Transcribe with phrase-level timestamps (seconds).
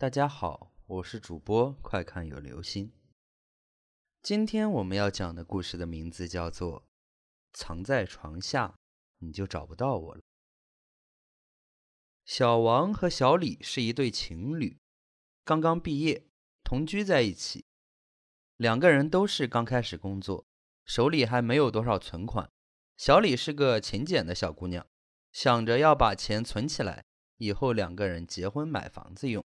[0.00, 2.92] 大家好，我是主播快看有流星。
[4.22, 6.82] 今天我们要讲的故事的名字叫做
[7.52, 8.78] 《藏在床下，
[9.18, 10.20] 你就找不到我了》。
[12.24, 14.78] 小王和小李是一对情侣，
[15.44, 16.28] 刚刚毕业，
[16.62, 17.64] 同居在一起。
[18.56, 20.46] 两个人都是刚开始工作，
[20.84, 22.48] 手里还没有多少存款。
[22.96, 24.86] 小李是个勤俭的小姑娘，
[25.32, 27.04] 想着要把钱存起来，
[27.38, 29.44] 以后两个人结婚买房子用。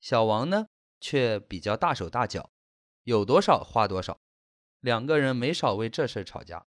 [0.00, 0.68] 小王呢，
[1.00, 2.50] 却比较大手大脚，
[3.02, 4.20] 有多少花多少，
[4.80, 6.66] 两个人没少为这事吵架。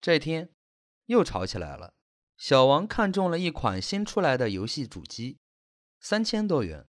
[0.00, 0.50] 这天
[1.06, 1.94] 又吵起来了。
[2.36, 5.38] 小王看中了一款新出来的游戏主机，
[6.00, 6.86] 三千多元，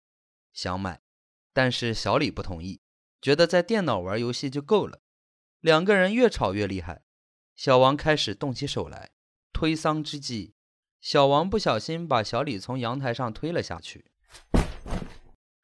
[0.53, 1.01] 想买，
[1.51, 2.79] 但是小李不同意，
[3.21, 5.01] 觉得在电脑玩游戏就够了。
[5.59, 7.03] 两个人越吵越厉害，
[7.55, 9.11] 小王开始动起手来。
[9.51, 10.55] 推搡之际，
[11.01, 14.11] 小王不小心把小李从阳台上推了下去。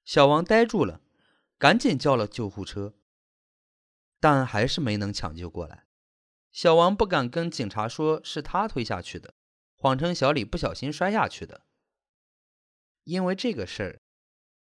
[0.07, 1.01] 小王呆住了，
[1.57, 2.95] 赶紧叫了救护车，
[4.21, 5.85] 但还是没能抢救过来。
[6.49, 9.33] 小王不敢跟警察说是他推下去的，
[9.75, 11.65] 谎称小李不小心摔下去的。
[13.03, 13.99] 因为这个事儿，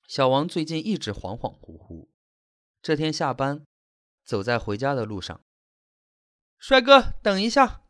[0.06, 2.08] 小王最近一直恍恍惚惚。
[2.80, 3.66] 这天下班，
[4.24, 5.44] 走在回家的路上，
[6.56, 7.82] 帅哥，等一下！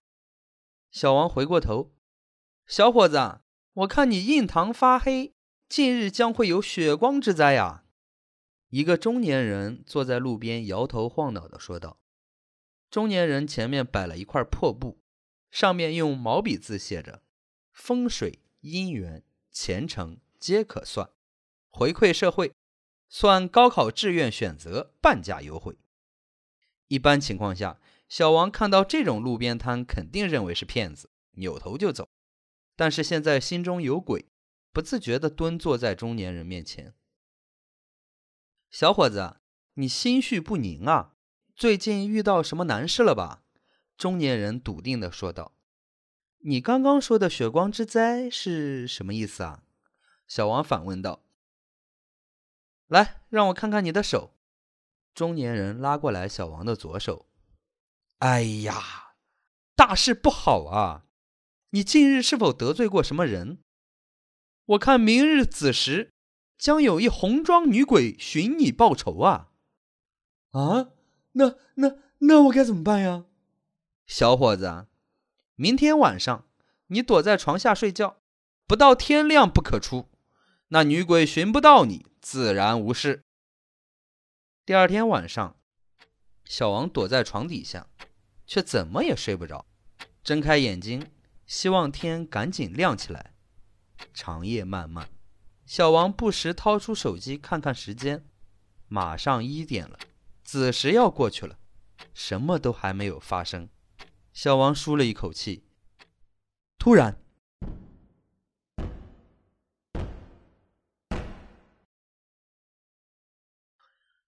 [0.90, 1.94] 小王回过头，
[2.66, 3.42] 小伙子，
[3.74, 5.36] 我看你印堂发黑。
[5.68, 7.84] 近日将会有血光之灾呀！
[8.70, 11.98] 一个中年人坐在路边，摇头晃脑地说道。
[12.90, 14.98] 中年人前面摆了一块破布，
[15.50, 17.22] 上面用毛笔字写着
[17.70, 21.10] ：“风水、姻缘、前程皆可算，
[21.68, 22.54] 回馈社会，
[23.10, 25.76] 算高考志愿选择半价优惠。”
[26.88, 32.08] 一般情况下，小王看到这种路边摊，肯定认为是骗子，扭头就走。
[32.74, 34.24] 但是现在心中有鬼。
[34.72, 36.94] 不自觉地蹲坐在中年人面前。
[38.70, 39.36] 小伙子，
[39.74, 41.14] 你心绪不宁啊？
[41.54, 43.42] 最近遇到什么难事了吧？
[43.96, 45.54] 中年人笃定地说道。
[46.40, 49.64] 你刚刚说的血光之灾是什么意思啊？
[50.26, 51.24] 小王反问道。
[52.86, 54.36] 来，让我看看你的手。
[55.14, 57.26] 中年人拉过来小王的左手。
[58.18, 59.14] 哎呀，
[59.74, 61.06] 大事不好啊！
[61.70, 63.64] 你近日是否得罪过什么人？
[64.68, 66.12] 我看明日子时，
[66.58, 69.48] 将有一红装女鬼寻你报仇啊！
[70.50, 70.90] 啊，
[71.32, 73.24] 那那那我该怎么办呀？
[74.06, 74.86] 小伙子，
[75.54, 76.46] 明天晚上
[76.88, 78.20] 你躲在床下睡觉，
[78.66, 80.10] 不到天亮不可出。
[80.68, 83.24] 那女鬼寻不到你，自然无事。
[84.66, 85.56] 第二天晚上，
[86.44, 87.88] 小王躲在床底下，
[88.46, 89.64] 却怎么也睡不着，
[90.22, 91.06] 睁开眼睛，
[91.46, 93.32] 希望天赶紧亮起来。
[94.14, 95.08] 长夜漫漫，
[95.66, 98.24] 小王不时掏出手机看看时间，
[98.88, 99.98] 马上一点了，
[100.42, 101.58] 子时要过去了，
[102.14, 103.68] 什么都还没有发生。
[104.32, 105.64] 小王舒了一口气。
[106.78, 107.20] 突然，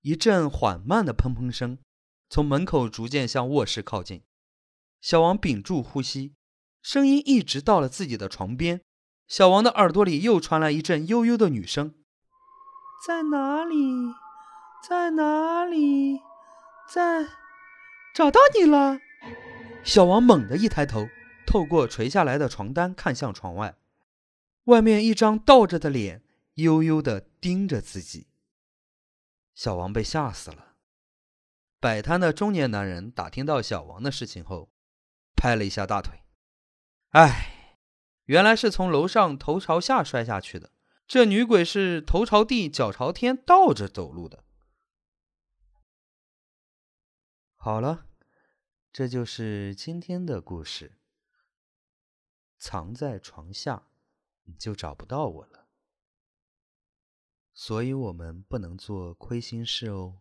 [0.02, 1.78] 一阵缓慢的砰砰声
[2.28, 4.22] 从门口逐渐向卧室靠近。
[5.00, 6.34] 小王屏住呼吸，
[6.82, 8.82] 声音一直到了自己的床边。
[9.30, 11.94] 小王的耳朵里又传来一阵悠悠的女声
[13.06, 13.76] ：“在哪里？
[14.82, 16.20] 在哪里？
[16.88, 17.28] 在……
[18.12, 18.98] 找到你了！”
[19.86, 21.06] 小王猛地一抬头，
[21.46, 23.76] 透过垂下来的床单看向窗外，
[24.64, 26.24] 外面一张倒着的脸
[26.54, 28.26] 悠悠地盯着自己。
[29.54, 30.74] 小王被吓死了。
[31.78, 34.72] 摆摊的中年男人打听到小王的事情后，
[35.36, 36.18] 拍了一下大腿
[37.14, 37.58] ：“哎。”
[38.30, 40.70] 原来是从楼上头朝下摔下去的，
[41.08, 44.44] 这女鬼是头朝地脚朝天倒着走路的。
[47.56, 48.06] 好了，
[48.92, 51.00] 这就是今天的故事。
[52.56, 53.88] 藏在床下，
[54.44, 55.66] 你就找不到我了。
[57.52, 60.20] 所以我们不能做亏心事哦。